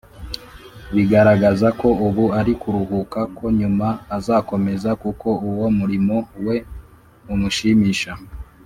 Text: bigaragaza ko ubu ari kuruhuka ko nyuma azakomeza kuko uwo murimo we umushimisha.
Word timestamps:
bigaragaza 0.95 1.67
ko 1.79 1.87
ubu 2.07 2.25
ari 2.39 2.53
kuruhuka 2.61 3.19
ko 3.37 3.45
nyuma 3.59 3.87
azakomeza 4.17 4.89
kuko 5.03 5.27
uwo 5.49 5.67
murimo 5.77 6.15
we 6.45 6.55
umushimisha. 7.35 8.11